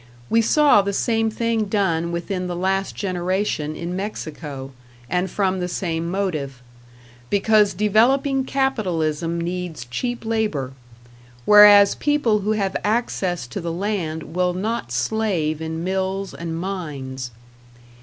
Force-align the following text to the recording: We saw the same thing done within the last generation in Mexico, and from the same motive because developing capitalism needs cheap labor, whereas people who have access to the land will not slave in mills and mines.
We 0.31 0.41
saw 0.41 0.81
the 0.81 0.93
same 0.93 1.29
thing 1.29 1.65
done 1.65 2.11
within 2.11 2.47
the 2.47 2.55
last 2.55 2.95
generation 2.95 3.75
in 3.75 3.95
Mexico, 3.95 4.71
and 5.07 5.29
from 5.29 5.59
the 5.59 5.67
same 5.67 6.09
motive 6.09 6.63
because 7.29 7.75
developing 7.75 8.43
capitalism 8.43 9.39
needs 9.39 9.85
cheap 9.85 10.25
labor, 10.25 10.73
whereas 11.45 11.93
people 11.93 12.39
who 12.39 12.53
have 12.53 12.75
access 12.83 13.45
to 13.45 13.61
the 13.61 13.71
land 13.71 14.33
will 14.35 14.55
not 14.55 14.91
slave 14.91 15.61
in 15.61 15.83
mills 15.83 16.33
and 16.33 16.59
mines. 16.59 17.29